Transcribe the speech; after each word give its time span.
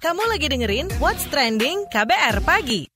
Kamu 0.00 0.22
lagi 0.30 0.46
dengerin 0.46 0.86
What's 1.02 1.26
Trending 1.26 1.90
KBR 1.90 2.46
Pagi. 2.46 2.86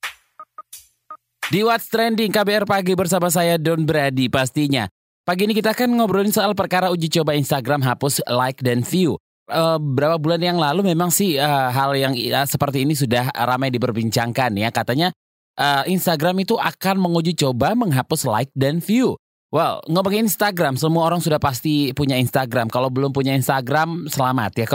Di 1.50 1.60
What's 1.66 1.90
Trending 1.90 2.30
KBR 2.30 2.70
Pagi 2.70 2.94
bersama 2.94 3.26
saya 3.34 3.58
Don 3.58 3.82
Brady 3.82 4.30
pastinya. 4.30 4.86
Pagi 5.26 5.50
ini 5.50 5.58
kita 5.58 5.74
akan 5.74 5.98
ngobrolin 5.98 6.30
soal 6.30 6.54
perkara 6.54 6.94
uji 6.94 7.10
coba 7.10 7.34
Instagram 7.34 7.82
hapus 7.82 8.22
like 8.30 8.62
dan 8.62 8.86
view. 8.86 9.18
Uh, 9.50 9.76
berapa 9.76 10.14
bulan 10.16 10.38
yang 10.38 10.56
lalu 10.56 10.94
memang 10.94 11.10
sih 11.10 11.34
uh, 11.34 11.74
hal 11.74 11.92
yang 11.98 12.14
uh, 12.14 12.46
seperti 12.46 12.86
ini 12.86 12.94
sudah 12.94 13.34
ramai 13.34 13.74
diperbincangkan 13.74 14.54
ya. 14.54 14.70
Katanya 14.70 15.10
uh, 15.58 15.82
Instagram 15.90 16.46
itu 16.46 16.54
akan 16.54 16.94
menguji 17.02 17.34
coba 17.34 17.74
menghapus 17.74 18.22
like 18.30 18.54
dan 18.54 18.78
view. 18.78 19.18
Well, 19.54 19.78
ngomongin 19.86 20.26
Instagram, 20.26 20.74
semua 20.74 21.06
orang 21.06 21.22
sudah 21.22 21.38
pasti 21.38 21.94
punya 21.94 22.18
Instagram. 22.18 22.66
Kalau 22.66 22.90
belum 22.90 23.14
punya 23.14 23.38
Instagram, 23.38 24.10
selamat 24.10 24.50
ya, 24.58 24.66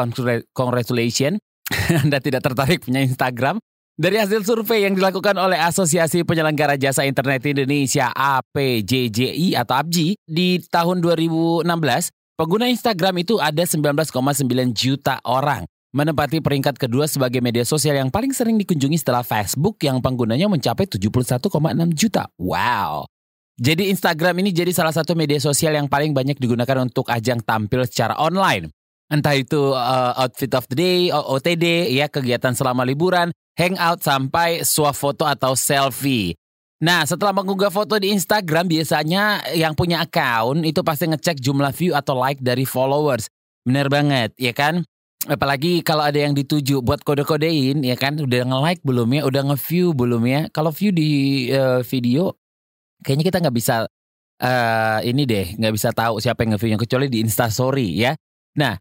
congratulations. 0.55 1.35
Anda 2.07 2.23
tidak 2.23 2.47
tertarik 2.47 2.87
punya 2.87 3.03
Instagram? 3.03 3.59
Dari 3.99 4.15
hasil 4.15 4.47
survei 4.47 4.87
yang 4.87 4.95
dilakukan 4.95 5.35
oleh 5.35 5.59
Asosiasi 5.59 6.23
Penyelenggara 6.23 6.79
Jasa 6.79 7.03
Internet 7.03 7.43
Indonesia 7.51 8.07
APJJI 8.15 9.59
atau 9.59 9.83
APJI 9.83 10.15
di 10.23 10.63
tahun 10.71 11.03
2016, 11.03 11.67
pengguna 12.39 12.71
Instagram 12.71 13.19
itu 13.19 13.35
ada 13.35 13.67
19,9 13.67 14.15
juta 14.71 15.19
orang. 15.27 15.67
Menempati 15.91 16.39
peringkat 16.39 16.79
kedua 16.79 17.11
sebagai 17.11 17.43
media 17.43 17.67
sosial 17.67 17.99
yang 17.99 18.07
paling 18.07 18.31
sering 18.31 18.55
dikunjungi 18.55 18.95
setelah 18.95 19.27
Facebook 19.27 19.75
yang 19.83 19.99
penggunanya 19.99 20.47
mencapai 20.47 20.87
71,6 20.87 21.51
juta. 21.91 22.31
Wow. 22.39 23.18
Jadi 23.59 23.91
Instagram 23.91 24.39
ini 24.39 24.55
jadi 24.55 24.71
salah 24.71 24.95
satu 24.95 25.19
media 25.19 25.37
sosial 25.43 25.75
yang 25.75 25.91
paling 25.91 26.15
banyak 26.15 26.39
digunakan 26.39 26.79
untuk 26.79 27.11
ajang 27.11 27.43
tampil 27.43 27.83
secara 27.83 28.15
online 28.15 28.71
entah 29.09 29.33
itu 29.33 29.73
uh, 29.73 30.13
outfit 30.15 30.53
of 30.53 30.69
the 30.69 30.77
day, 30.77 30.99
OTD, 31.09 31.89
ya 31.97 32.05
kegiatan 32.07 32.53
selama 32.53 32.85
liburan, 32.85 33.33
hangout 33.57 34.05
sampai 34.05 34.61
swafoto 34.61 35.25
atau 35.25 35.57
selfie. 35.57 36.37
Nah, 36.79 37.03
setelah 37.03 37.35
mengunggah 37.35 37.73
foto 37.73 37.99
di 37.99 38.15
Instagram, 38.15 38.71
biasanya 38.71 39.51
yang 39.51 39.75
punya 39.75 39.99
account 39.99 40.63
itu 40.63 40.79
pasti 40.79 41.11
ngecek 41.11 41.43
jumlah 41.43 41.75
view 41.75 41.91
atau 41.91 42.15
like 42.15 42.39
dari 42.39 42.63
followers. 42.63 43.27
Bener 43.67 43.91
banget, 43.91 44.31
ya 44.39 44.55
kan? 44.55 44.87
Apalagi 45.27 45.83
kalau 45.83 46.07
ada 46.07 46.15
yang 46.15 46.31
dituju 46.31 46.79
buat 46.79 47.03
kode-kodein, 47.03 47.83
ya 47.83 47.99
kan? 47.99 48.15
Udah 48.15 48.47
nge-like 48.47 48.79
belum 48.87 49.11
ya? 49.11 49.21
Udah 49.27 49.41
nge-view 49.51 49.91
belum 49.91 50.23
ya? 50.23 50.41
Kalau 50.55 50.71
view 50.71 50.95
di 50.95 51.09
uh, 51.51 51.83
video, 51.83 52.31
kayaknya 53.01 53.25
kita 53.27 53.37
nggak 53.43 53.55
bisa 53.55 53.75
uh, 54.41 54.99
ini 55.03 55.23
deh, 55.25 55.55
nggak 55.55 55.73
bisa 55.73 55.89
tahu 55.91 56.21
siapa 56.23 56.43
yang 56.45 56.55
nge-view 56.55 56.79
kecuali 56.79 57.07
di 57.07 57.23
Instastory 57.23 57.95
ya. 57.95 58.15
Nah, 58.57 58.75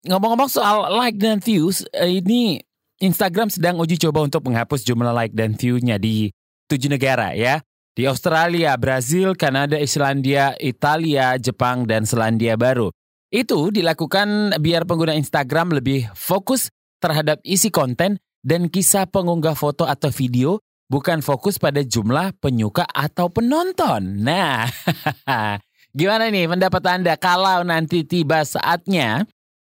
Ngomong-ngomong 0.00 0.48
soal 0.48 0.88
like 0.96 1.20
dan 1.20 1.44
views, 1.44 1.84
eh, 1.92 2.24
ini 2.24 2.56
Instagram 3.04 3.52
sedang 3.52 3.76
uji 3.76 4.00
coba 4.00 4.24
untuk 4.24 4.40
menghapus 4.48 4.80
jumlah 4.88 5.12
like 5.12 5.36
dan 5.36 5.52
view-nya 5.52 6.00
di 6.00 6.32
tujuh 6.72 6.88
negara 6.88 7.36
ya. 7.36 7.60
Di 7.92 8.08
Australia, 8.08 8.72
Brazil, 8.80 9.36
Kanada, 9.36 9.76
Islandia, 9.76 10.56
Italia, 10.56 11.36
Jepang, 11.36 11.84
dan 11.84 12.08
Selandia 12.08 12.56
Baru. 12.56 12.88
Itu 13.28 13.68
dilakukan 13.68 14.56
biar 14.56 14.88
pengguna 14.88 15.12
Instagram 15.12 15.76
lebih 15.76 16.08
fokus 16.16 16.72
terhadap 16.96 17.36
isi 17.44 17.68
konten 17.68 18.16
dan 18.40 18.72
kisah 18.72 19.04
pengunggah 19.04 19.52
foto 19.52 19.84
atau 19.84 20.08
video, 20.08 20.64
bukan 20.90 21.22
fokus 21.22 21.56
pada 21.56 21.86
jumlah 21.86 22.34
penyuka 22.42 22.82
atau 22.90 23.30
penonton. 23.30 24.26
Nah, 24.26 24.66
gimana 25.96 26.26
nih 26.28 26.50
pendapat 26.50 26.82
Anda 26.90 27.14
kalau 27.14 27.62
nanti 27.62 28.02
tiba 28.02 28.42
saatnya 28.42 29.24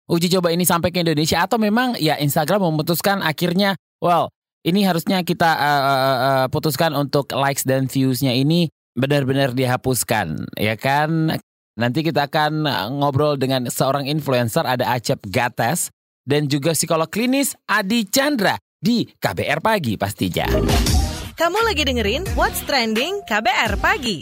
uji 0.10 0.28
coba 0.34 0.50
ini 0.52 0.66
sampai 0.66 0.90
ke 0.90 1.06
Indonesia 1.06 1.46
atau 1.46 1.62
memang 1.62 1.96
ya 2.02 2.18
Instagram 2.18 2.74
memutuskan 2.74 3.22
akhirnya 3.22 3.78
well 4.04 4.34
ini 4.66 4.84
harusnya 4.84 5.22
kita 5.24 5.48
uh, 5.48 5.84
uh, 5.84 6.18
uh, 6.20 6.46
putuskan 6.52 6.92
untuk 6.98 7.32
likes 7.32 7.64
dan 7.64 7.88
viewsnya 7.88 8.36
ini 8.36 8.68
benar-benar 8.94 9.56
dihapuskan 9.58 10.54
ya 10.60 10.78
kan 10.78 11.34
nanti 11.74 12.06
kita 12.06 12.30
akan 12.30 12.68
ngobrol 13.02 13.40
dengan 13.40 13.66
seorang 13.66 14.06
influencer 14.06 14.62
ada 14.68 14.94
Acep 14.94 15.26
Gates 15.26 15.90
dan 16.24 16.46
juga 16.46 16.78
psikolog 16.78 17.10
klinis 17.10 17.58
Adi 17.66 18.06
Chandra 18.06 18.56
di 18.78 19.08
KBR 19.08 19.60
Pagi 19.64 19.98
pastinya. 19.98 20.46
Kamu 21.34 21.66
lagi 21.66 21.82
dengerin 21.82 22.30
What's 22.38 22.62
Trending 22.62 23.26
KBR 23.26 23.82
Pagi. 23.82 24.22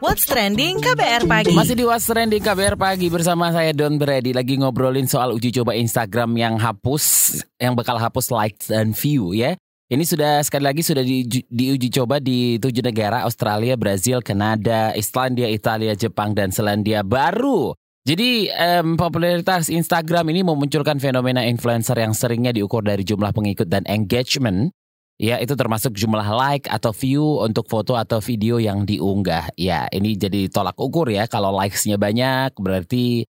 What's 0.00 0.24
Trending 0.24 0.80
KBR 0.80 1.28
Pagi 1.28 1.52
Masih 1.52 1.76
di 1.76 1.84
What's 1.84 2.08
Trending 2.08 2.40
KBR 2.40 2.80
Pagi 2.80 3.12
bersama 3.12 3.52
saya 3.52 3.76
Don 3.76 4.00
Brady 4.00 4.32
Lagi 4.32 4.56
ngobrolin 4.56 5.04
soal 5.04 5.36
uji 5.36 5.52
coba 5.52 5.76
Instagram 5.76 6.32
yang 6.34 6.56
hapus 6.56 7.36
Yang 7.60 7.74
bakal 7.76 8.00
hapus 8.00 8.32
likes 8.32 8.72
dan 8.72 8.96
view 8.96 9.36
ya 9.36 9.52
ini 9.90 10.06
sudah 10.06 10.38
sekali 10.46 10.64
lagi 10.70 10.82
sudah 10.86 11.02
di, 11.02 11.26
diuji 11.28 11.90
coba 11.90 12.22
di 12.22 12.62
tujuh 12.62 12.78
negara 12.78 13.26
Australia, 13.26 13.74
Brazil, 13.74 14.22
Kanada, 14.22 14.94
Islandia, 14.94 15.50
Italia, 15.50 15.98
Jepang, 15.98 16.30
dan 16.30 16.54
Selandia 16.54 17.02
Baru. 17.02 17.74
Jadi 18.00 18.48
um, 18.48 18.96
popularitas 18.96 19.68
Instagram 19.68 20.32
ini 20.32 20.40
memunculkan 20.40 20.96
fenomena 20.96 21.44
influencer 21.44 21.94
yang 22.00 22.16
seringnya 22.16 22.56
diukur 22.56 22.80
dari 22.80 23.04
jumlah 23.04 23.30
pengikut 23.30 23.68
dan 23.68 23.84
engagement 23.84 24.72
Ya, 25.20 25.36
itu 25.36 25.52
termasuk 25.52 25.92
jumlah 25.92 26.24
like 26.32 26.64
atau 26.64 26.96
view 26.96 27.44
untuk 27.44 27.68
foto 27.68 27.92
atau 27.92 28.24
video 28.24 28.56
yang 28.56 28.88
diunggah. 28.88 29.52
Ya, 29.52 29.84
ini 29.92 30.16
jadi 30.16 30.48
tolak 30.48 30.80
ukur 30.80 31.12
ya. 31.12 31.28
Kalau 31.28 31.52
likes-nya 31.52 32.00
banyak 32.00 32.56
berarti 32.56 33.28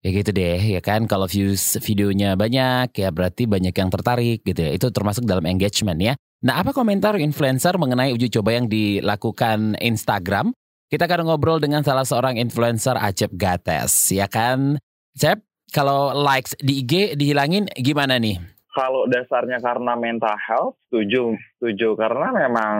ya 0.00 0.08
gitu 0.08 0.32
deh, 0.32 0.56
ya 0.56 0.80
kan. 0.80 1.04
Kalau 1.04 1.28
views 1.28 1.76
videonya 1.84 2.32
banyak 2.32 2.96
ya 2.96 3.12
berarti 3.12 3.44
banyak 3.44 3.76
yang 3.76 3.92
tertarik 3.92 4.40
gitu 4.40 4.56
ya. 4.56 4.72
Itu 4.72 4.88
termasuk 4.88 5.28
dalam 5.28 5.44
engagement 5.44 6.00
ya. 6.00 6.16
Nah, 6.48 6.64
apa 6.64 6.72
komentar 6.72 7.20
influencer 7.20 7.76
mengenai 7.76 8.16
uji 8.16 8.32
coba 8.32 8.56
yang 8.56 8.72
dilakukan 8.72 9.76
Instagram? 9.84 10.56
Kita 10.92 11.08
akan 11.08 11.24
ngobrol 11.24 11.56
dengan 11.56 11.80
salah 11.80 12.04
seorang 12.04 12.36
influencer 12.36 12.92
Acep 13.00 13.32
Gates, 13.32 14.12
ya 14.12 14.28
kan? 14.28 14.76
Cep, 15.16 15.40
kalau 15.72 16.12
likes 16.12 16.52
di 16.60 16.84
IG 16.84 17.16
dihilangin 17.16 17.64
gimana 17.80 18.20
nih? 18.20 18.36
Kalau 18.76 19.08
dasarnya 19.08 19.56
karena 19.64 19.96
mental 19.96 20.36
health, 20.36 20.76
setuju 20.92 21.40
setuju 21.56 21.96
karena 21.96 22.28
memang 22.36 22.74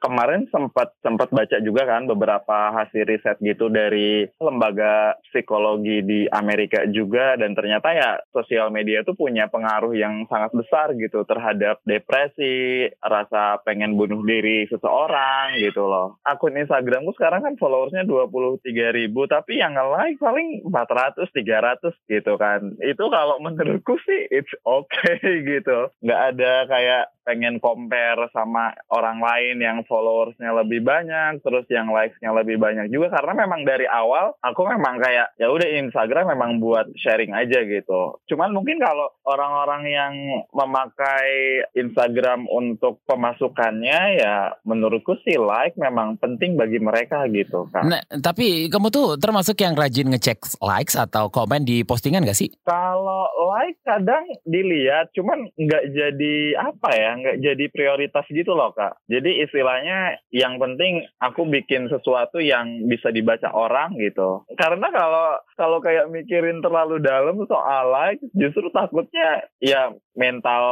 kemarin 0.00 0.48
sempat 0.48 0.96
sempat 1.04 1.28
baca 1.28 1.60
juga 1.60 1.84
kan 1.84 2.08
beberapa 2.08 2.72
hasil 2.72 3.04
riset 3.04 3.36
gitu 3.44 3.68
dari 3.68 4.24
lembaga 4.40 5.20
psikologi 5.28 6.00
di 6.00 6.24
Amerika 6.32 6.88
juga 6.88 7.36
dan 7.36 7.52
ternyata 7.52 7.92
ya 7.92 8.10
sosial 8.32 8.72
media 8.72 9.04
itu 9.04 9.12
punya 9.12 9.52
pengaruh 9.52 9.92
yang 9.92 10.24
sangat 10.32 10.56
besar 10.56 10.96
gitu 10.96 11.26
terhadap 11.28 11.84
depresi, 11.84 12.88
rasa 13.02 13.60
pengen 13.66 13.98
bunuh 13.98 14.24
diri 14.24 14.64
seseorang 14.70 15.60
gitu 15.60 15.84
loh. 15.84 16.16
Akun 16.24 16.56
Instagramku 16.56 17.12
sekarang 17.18 17.44
kan 17.44 17.54
followersnya 17.60 18.08
23 18.08 18.64
ribu 18.96 19.28
tapi 19.28 19.60
yang 19.60 19.76
nge-like 19.76 20.16
paling 20.22 20.64
400, 20.64 21.26
300 21.36 21.92
gitu 22.06 22.32
kan. 22.40 22.78
Itu 22.80 23.12
kalau 23.12 23.42
menurutku 23.44 24.00
sih 24.06 24.30
it's 24.32 24.54
okay 24.64 25.20
gitu. 25.58 25.92
Nggak 26.00 26.22
ada 26.32 26.52
kayak 26.70 27.04
pengen 27.28 27.60
compare 27.60 28.32
sama 28.32 28.72
orang 28.88 29.20
lain 29.20 29.60
yang 29.60 29.84
followersnya 29.84 30.48
lebih 30.64 30.80
banyak, 30.80 31.44
terus 31.44 31.68
yang 31.68 31.92
likesnya 31.92 32.32
lebih 32.32 32.56
banyak 32.56 32.88
juga 32.88 33.12
karena 33.12 33.44
memang 33.44 33.68
dari 33.68 33.84
awal 33.84 34.32
aku 34.40 34.64
memang 34.64 34.96
kayak 34.96 35.36
ya 35.36 35.52
udah 35.52 35.68
Instagram 35.84 36.32
memang 36.32 36.56
buat 36.56 36.88
sharing 36.96 37.36
aja 37.36 37.68
gitu. 37.68 38.16
Cuman 38.32 38.56
mungkin 38.56 38.80
kalau 38.80 39.12
orang-orang 39.28 39.82
yang 39.92 40.14
memakai 40.56 41.60
Instagram 41.76 42.48
untuk 42.48 43.04
pemasukannya 43.04 44.00
ya 44.16 44.56
menurutku 44.64 45.20
sih 45.28 45.36
like 45.36 45.76
memang 45.76 46.16
penting 46.16 46.56
bagi 46.56 46.80
mereka 46.80 47.28
gitu 47.28 47.68
kan. 47.68 47.84
Nah, 47.84 48.00
tapi 48.24 48.72
kamu 48.72 48.88
tuh 48.88 49.20
termasuk 49.20 49.60
yang 49.60 49.76
rajin 49.76 50.08
ngecek 50.08 50.40
likes 50.64 50.96
atau 50.96 51.28
komen 51.28 51.68
di 51.68 51.84
postingan 51.84 52.24
gak 52.24 52.38
sih? 52.38 52.48
Kalau 52.64 53.28
like 53.52 53.76
kadang 53.84 54.24
dilihat, 54.46 55.10
cuman 55.12 55.50
nggak 55.58 55.84
jadi 55.90 56.36
apa 56.56 56.90
ya, 56.94 57.10
nggak 57.22 57.40
jadi 57.42 57.64
prioritas 57.70 58.26
gitu 58.30 58.54
loh 58.54 58.72
kak. 58.72 58.98
Jadi 59.10 59.44
istilahnya 59.44 60.20
yang 60.34 60.56
penting 60.56 61.06
aku 61.18 61.46
bikin 61.48 61.90
sesuatu 61.90 62.38
yang 62.38 62.86
bisa 62.88 63.12
dibaca 63.12 63.50
orang 63.52 63.96
gitu. 63.98 64.44
Karena 64.56 64.88
kalau 64.90 65.38
kalau 65.58 65.78
kayak 65.82 66.10
mikirin 66.10 66.62
terlalu 66.62 67.02
dalam 67.02 67.38
soal 67.46 67.90
like, 67.90 68.22
justru 68.34 68.70
takutnya 68.70 69.46
ya 69.62 69.92
mental 70.14 70.64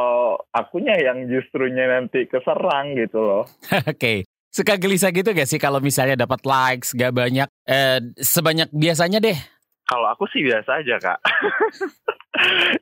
akunya 0.51 0.95
yang 0.99 1.27
justrunya 1.27 1.87
nanti 1.87 2.25
keserang 2.27 2.97
gitu 2.97 3.19
loh. 3.19 3.43
Oke. 3.83 3.93
okay. 3.93 4.17
Suka 4.47 4.73
gelisah 4.73 5.13
gitu 5.13 5.37
gak 5.37 5.45
sih 5.45 5.61
kalau 5.61 5.77
misalnya 5.77 6.17
dapat 6.17 6.41
likes 6.41 6.95
gak 6.97 7.13
banyak, 7.13 7.45
eh, 7.69 7.99
sebanyak 8.17 8.71
biasanya 8.73 9.21
deh? 9.21 9.37
Kalau 9.85 10.07
aku 10.09 10.25
sih 10.33 10.41
biasa 10.41 10.81
aja 10.81 10.95
kak. 10.97 11.19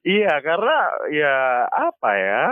Iya, 0.06 0.38
karena 0.44 0.78
ya 1.10 1.36
apa 1.72 2.12
ya? 2.13 2.44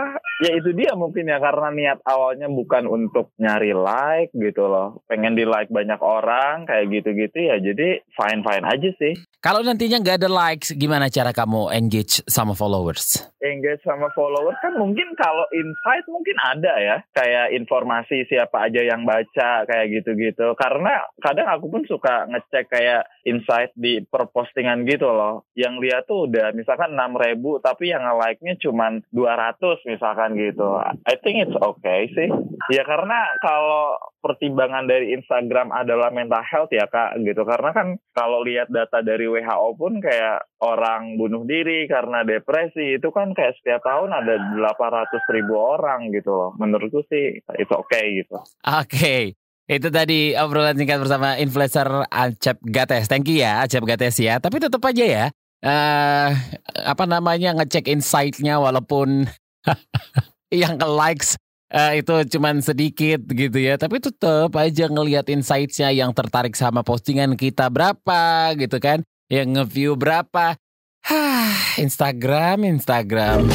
Ya 0.42 0.50
itu 0.58 0.74
dia 0.74 0.96
mungkin 0.96 1.28
ya 1.28 1.38
karena 1.38 1.70
niat 1.70 1.98
awalnya 2.02 2.50
bukan 2.50 2.88
untuk 2.90 3.30
nyari 3.38 3.76
like 3.76 4.32
gitu 4.34 4.66
loh. 4.66 5.04
Pengen 5.06 5.38
di 5.38 5.46
like 5.46 5.70
banyak 5.70 6.00
orang 6.00 6.66
kayak 6.66 6.90
gitu-gitu 6.90 7.38
ya. 7.38 7.60
Jadi 7.60 8.02
fine-fine 8.16 8.66
aja 8.66 8.90
sih. 8.98 9.14
Kalau 9.44 9.60
nantinya 9.60 10.00
nggak 10.00 10.24
ada 10.24 10.30
likes, 10.32 10.72
gimana 10.72 11.12
cara 11.12 11.30
kamu 11.36 11.68
engage 11.76 12.24
sama 12.24 12.56
followers? 12.56 13.20
Engage 13.44 13.84
sama 13.84 14.08
followers 14.16 14.56
kan 14.64 14.72
mungkin 14.80 15.12
kalau 15.20 15.44
insight 15.52 16.08
mungkin 16.08 16.36
ada 16.40 16.74
ya. 16.80 16.96
Kayak 17.12 17.52
informasi 17.52 18.24
siapa 18.24 18.72
aja 18.72 18.80
yang 18.80 19.04
baca 19.04 19.68
kayak 19.68 20.00
gitu-gitu. 20.00 20.56
Karena 20.56 21.04
kadang 21.20 21.46
aku 21.52 21.68
pun 21.68 21.84
suka 21.84 22.24
ngecek 22.24 22.72
kayak 22.72 23.04
insight 23.28 23.70
di 23.76 24.00
per 24.00 24.32
postingan 24.32 24.88
gitu 24.88 25.12
loh. 25.12 25.44
Yang 25.52 25.74
lihat 25.84 26.02
tuh 26.08 26.24
udah 26.24 26.56
misalkan 26.56 26.93
6 26.94 27.18
ribu 27.18 27.58
tapi 27.58 27.90
yang 27.90 28.06
like-nya 28.16 28.54
cuma 28.62 29.02
200 29.10 29.90
misalkan 29.90 30.38
gitu. 30.38 30.78
I 31.04 31.14
think 31.20 31.42
it's 31.44 31.58
okay 31.58 32.08
sih. 32.14 32.30
Ya 32.72 32.86
karena 32.86 33.36
kalau 33.42 33.98
pertimbangan 34.24 34.88
dari 34.88 35.12
Instagram 35.12 35.68
adalah 35.68 36.08
mental 36.08 36.40
health 36.40 36.72
ya 36.72 36.88
kak 36.88 37.20
gitu 37.20 37.44
karena 37.44 37.76
kan 37.76 38.00
kalau 38.16 38.40
lihat 38.40 38.72
data 38.72 39.04
dari 39.04 39.28
WHO 39.28 39.76
pun 39.76 40.00
kayak 40.00 40.48
orang 40.64 41.20
bunuh 41.20 41.44
diri 41.44 41.84
karena 41.84 42.24
depresi 42.24 42.96
itu 42.96 43.12
kan 43.12 43.36
kayak 43.36 43.60
setiap 43.60 43.84
tahun 43.84 44.16
ada 44.16 44.40
800 44.56 45.12
ribu 45.28 45.60
orang 45.60 46.08
gitu 46.08 46.32
loh 46.32 46.50
menurutku 46.56 47.04
sih 47.12 47.36
itu 47.60 47.72
oke 47.76 47.84
okay, 47.84 48.24
gitu 48.24 48.40
oke 48.40 48.88
okay. 48.88 49.36
Itu 49.64 49.88
tadi 49.88 50.36
obrolan 50.36 50.76
singkat 50.76 51.00
bersama 51.00 51.40
influencer 51.40 51.88
Acep 52.12 52.60
Gates. 52.68 53.08
Thank 53.08 53.32
you 53.32 53.40
ya 53.40 53.64
Acep 53.64 53.80
Gates 53.88 54.20
ya. 54.20 54.36
Tapi 54.36 54.60
tetap 54.60 54.84
aja 54.84 55.04
ya. 55.04 55.26
Uh, 55.64 56.36
apa 56.84 57.08
namanya 57.08 57.56
ngecek 57.56 57.88
insight-nya 57.88 58.60
walaupun 58.60 59.24
yang 60.52 60.76
ke 60.76 60.84
likes 60.84 61.40
uh, 61.72 61.92
itu 61.96 62.36
cuman 62.36 62.60
sedikit 62.60 63.24
gitu 63.32 63.58
ya. 63.58 63.80
Tapi 63.80 63.98
tetap 63.98 64.52
aja 64.54 64.86
ngelihat 64.92 65.26
insight-nya 65.32 65.88
yang 65.90 66.12
tertarik 66.12 66.52
sama 66.54 66.84
postingan 66.84 67.34
kita 67.34 67.72
berapa 67.72 68.52
gitu 68.60 68.76
kan. 68.76 69.00
Yang 69.32 69.48
nge-view 69.56 69.92
berapa. 69.96 70.60
Instagram, 71.84 72.68
Instagram. 72.68 73.48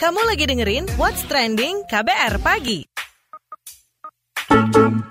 Kamu 0.00 0.20
lagi 0.26 0.44
dengerin 0.44 0.84
What's 0.96 1.24
Trending 1.28 1.86
KBR 1.88 2.40
Pagi. 2.40 2.93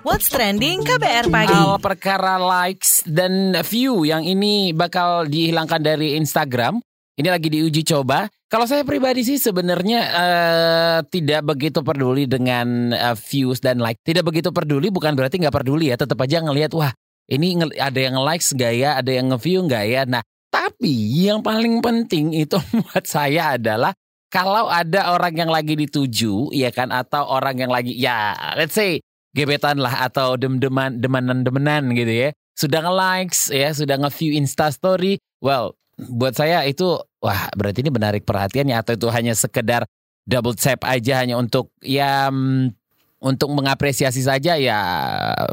What's 0.04 0.28
trending 0.28 0.84
KBR 0.84 1.32
pagi? 1.32 1.48
Hal 1.48 1.80
perkara 1.80 2.36
likes 2.36 3.00
dan 3.08 3.56
view 3.64 4.04
yang 4.04 4.20
ini 4.20 4.76
bakal 4.76 5.24
dihilangkan 5.24 5.80
dari 5.80 6.20
Instagram. 6.20 6.76
Ini 7.16 7.32
lagi 7.32 7.48
diuji 7.48 7.80
coba. 7.88 8.28
Kalau 8.52 8.68
saya 8.68 8.84
pribadi 8.84 9.24
sih 9.24 9.40
sebenarnya 9.40 10.00
uh, 10.12 10.98
tidak 11.08 11.48
begitu 11.48 11.80
peduli 11.80 12.28
dengan 12.28 12.92
uh, 12.92 13.16
views 13.16 13.64
dan 13.64 13.80
like. 13.80 13.96
Tidak 14.04 14.20
begitu 14.20 14.52
peduli 14.52 14.92
bukan 14.92 15.16
berarti 15.16 15.40
nggak 15.40 15.56
peduli 15.56 15.88
ya. 15.88 15.96
Tetap 15.96 16.20
aja 16.20 16.44
ngelihat 16.44 16.76
wah 16.76 16.92
ini 17.32 17.64
ada 17.80 17.96
yang 17.96 18.20
likes 18.20 18.52
nggak 18.52 18.72
ya, 18.76 19.00
ada 19.00 19.08
yang 19.08 19.32
nge-view 19.32 19.64
nggak 19.64 19.84
ya. 19.88 20.04
Nah 20.04 20.20
tapi 20.52 20.92
yang 21.24 21.40
paling 21.40 21.80
penting 21.80 22.36
itu 22.36 22.60
buat 22.84 23.08
saya 23.08 23.56
adalah 23.56 23.96
kalau 24.28 24.68
ada 24.68 25.16
orang 25.16 25.32
yang 25.32 25.48
lagi 25.48 25.80
dituju, 25.80 26.52
ya 26.52 26.68
kan, 26.74 26.92
atau 26.92 27.24
orang 27.24 27.54
yang 27.54 27.70
lagi, 27.70 27.94
ya, 27.94 28.34
let's 28.58 28.74
say 28.74 28.98
gebetan 29.34 29.82
lah 29.82 30.06
atau 30.06 30.38
dem-deman 30.38 31.02
demanan-demenan 31.02 31.90
gitu 31.92 32.10
ya. 32.10 32.28
Sudah 32.54 32.86
nge-likes 32.86 33.50
ya, 33.50 33.74
sudah 33.74 33.98
nge-view 33.98 34.38
Insta 34.38 34.70
story. 34.70 35.18
Well, 35.42 35.74
buat 35.98 36.38
saya 36.38 36.62
itu 36.66 36.98
wah 37.22 37.50
berarti 37.54 37.82
ini 37.86 37.90
menarik 37.90 38.22
perhatian 38.26 38.70
ya 38.70 38.82
atau 38.82 38.98
itu 38.98 39.06
hanya 39.10 39.34
sekedar 39.34 39.86
double 40.26 40.56
tap 40.56 40.82
aja 40.86 41.22
hanya 41.22 41.38
untuk 41.38 41.70
ya 41.84 42.30
mm, 42.30 42.74
untuk 43.22 43.48
mengapresiasi 43.54 44.20
saja 44.24 44.58
ya 44.58 44.80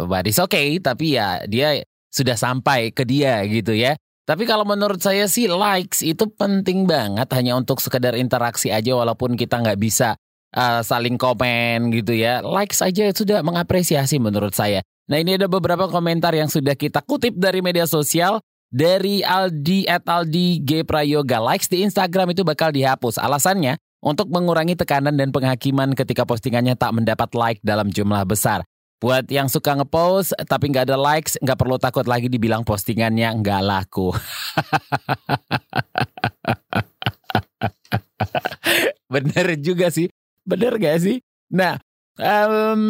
but 0.09 0.25
it's 0.25 0.41
okay 0.41 0.81
tapi 0.81 1.15
ya 1.15 1.45
dia 1.45 1.85
sudah 2.11 2.35
sampai 2.35 2.91
ke 2.91 3.07
dia 3.07 3.41
gitu 3.47 3.71
ya. 3.71 3.95
Tapi 4.21 4.45
kalau 4.45 4.63
menurut 4.63 5.01
saya 5.01 5.25
sih 5.25 5.49
likes 5.49 6.05
itu 6.05 6.29
penting 6.29 6.85
banget 6.85 7.27
hanya 7.35 7.57
untuk 7.57 7.81
sekedar 7.81 8.13
interaksi 8.15 8.69
aja 8.69 8.93
walaupun 8.93 9.33
kita 9.33 9.59
nggak 9.59 9.79
bisa 9.81 10.15
uh, 10.55 10.81
saling 10.83 11.15
komen 11.15 11.91
gitu 11.95 12.15
ya. 12.15 12.43
Like 12.43 12.75
saja 12.75 13.11
sudah 13.11 13.43
mengapresiasi 13.43 14.19
menurut 14.19 14.55
saya. 14.55 14.83
Nah 15.11 15.19
ini 15.19 15.35
ada 15.35 15.51
beberapa 15.51 15.91
komentar 15.91 16.31
yang 16.35 16.47
sudah 16.47 16.75
kita 16.75 17.03
kutip 17.03 17.35
dari 17.35 17.59
media 17.63 17.87
sosial. 17.87 18.39
Dari 18.71 19.19
Aldi 19.19 19.83
at 19.83 20.07
Aldi 20.07 20.63
G 20.63 20.87
Prayoga. 20.87 21.43
Likes 21.43 21.67
di 21.67 21.83
Instagram 21.83 22.31
itu 22.31 22.47
bakal 22.47 22.71
dihapus. 22.71 23.19
Alasannya 23.19 23.75
untuk 23.99 24.31
mengurangi 24.31 24.79
tekanan 24.79 25.19
dan 25.19 25.35
penghakiman 25.35 25.91
ketika 25.91 26.23
postingannya 26.23 26.79
tak 26.79 26.95
mendapat 26.95 27.35
like 27.35 27.59
dalam 27.67 27.91
jumlah 27.91 28.23
besar. 28.23 28.63
Buat 29.03 29.27
yang 29.27 29.51
suka 29.51 29.75
ngepost 29.75 30.31
tapi 30.47 30.71
nggak 30.71 30.87
ada 30.87 30.95
likes, 30.95 31.35
nggak 31.43 31.59
perlu 31.59 31.75
takut 31.83 32.07
lagi 32.07 32.31
dibilang 32.31 32.63
postingannya 32.63 33.27
nggak 33.43 33.61
laku. 33.65 34.15
Bener 39.11 39.59
juga 39.59 39.91
sih. 39.91 40.07
Bener 40.45 40.77
gak 40.81 40.97
sih? 41.01 41.21
Nah, 41.51 41.77
um, 42.17 42.81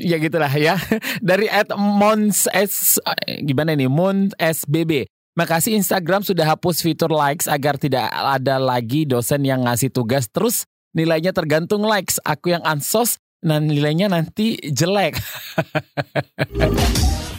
ya 0.00 0.16
gitulah 0.18 0.50
ya. 0.50 0.76
Dari 1.28 1.48
at 1.48 1.70
Mons 1.76 2.48
S 2.50 2.98
gimana 3.44 3.76
nih? 3.76 3.90
Mons 3.90 4.34
SBB. 4.36 5.06
Makasih 5.38 5.78
Instagram 5.78 6.26
sudah 6.26 6.52
hapus 6.52 6.82
fitur 6.82 7.14
likes 7.14 7.46
agar 7.46 7.78
tidak 7.78 8.10
ada 8.10 8.58
lagi 8.58 9.06
dosen 9.06 9.46
yang 9.46 9.62
ngasih 9.64 9.94
tugas 9.94 10.26
terus 10.26 10.66
nilainya 10.92 11.30
tergantung 11.30 11.86
likes. 11.86 12.18
Aku 12.26 12.50
yang 12.50 12.66
ansos 12.66 13.22
dan 13.38 13.70
nilainya 13.70 14.10
nanti 14.10 14.58
jelek. 14.58 15.14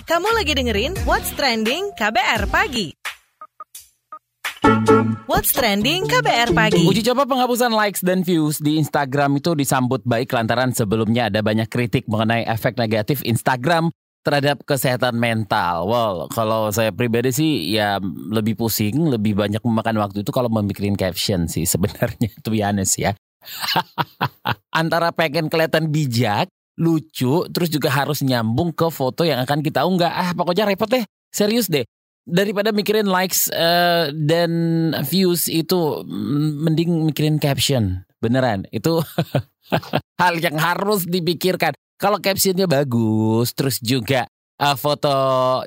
Kamu 0.10 0.30
lagi 0.34 0.57
dengerin 0.57 0.98
What's 1.07 1.31
Trending 1.36 1.94
KBR 1.95 2.50
Pagi. 2.51 3.00
What's 5.30 5.54
Trending 5.54 6.10
KBR 6.10 6.57
Pagi 6.57 6.81
Uji 6.89 7.06
coba 7.06 7.30
penghapusan 7.30 7.69
likes 7.69 8.01
dan 8.01 8.25
views 8.25 8.57
di 8.57 8.81
Instagram 8.81 9.38
itu 9.38 9.54
disambut 9.54 10.01
baik 10.01 10.33
lantaran 10.33 10.74
sebelumnya 10.74 11.30
ada 11.30 11.45
banyak 11.45 11.69
kritik 11.69 12.10
mengenai 12.10 12.50
efek 12.50 12.81
negatif 12.81 13.22
Instagram 13.22 13.94
terhadap 14.25 14.66
kesehatan 14.66 15.22
mental. 15.22 15.86
Well, 15.86 16.16
kalau 16.33 16.74
saya 16.74 16.89
pribadi 16.89 17.30
sih 17.30 17.78
ya 17.78 18.01
lebih 18.33 18.57
pusing, 18.57 19.13
lebih 19.13 19.38
banyak 19.38 19.62
memakan 19.62 20.01
waktu 20.01 20.25
itu 20.25 20.33
kalau 20.33 20.50
membikin 20.50 20.98
caption 20.98 21.45
sih 21.45 21.69
sebenarnya, 21.69 22.34
to 22.45 22.50
be 22.50 22.66
honest 22.66 22.98
ya. 22.98 23.13
Antara 24.81 25.13
pengen 25.13 25.50
kelihatan 25.50 25.94
bijak, 25.94 26.50
lucu, 26.81 27.45
terus 27.54 27.69
juga 27.69 27.94
harus 27.94 28.25
nyambung 28.25 28.74
ke 28.74 28.89
foto 28.89 29.25
yang 29.25 29.45
akan 29.45 29.62
kita 29.62 29.86
unggah. 29.86 30.10
Ah, 30.10 30.31
pokoknya 30.34 30.66
repot 30.66 30.89
deh. 30.89 31.06
Serius 31.30 31.69
deh 31.69 31.86
daripada 32.26 32.70
mikirin 32.70 33.10
likes 33.10 33.50
uh, 33.52 34.14
dan 34.14 34.52
views 35.06 35.50
itu 35.50 36.06
mending 36.62 37.10
mikirin 37.10 37.42
caption. 37.42 38.06
Beneran 38.22 38.70
itu 38.70 39.01
hal 40.22 40.34
yang 40.38 40.58
harus 40.62 41.10
dipikirkan. 41.10 41.74
Kalau 41.98 42.18
captionnya 42.18 42.66
bagus 42.66 43.54
terus 43.54 43.78
juga 43.82 44.25
uh, 44.62 44.78
foto 44.78 45.13